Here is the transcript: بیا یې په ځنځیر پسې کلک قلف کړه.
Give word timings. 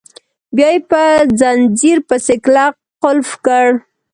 بیا 0.55 0.69
یې 0.75 0.79
په 0.89 1.01
ځنځیر 1.39 1.97
پسې 2.07 2.35
کلک 2.43 2.73
قلف 3.03 3.29
کړه. 3.45 3.69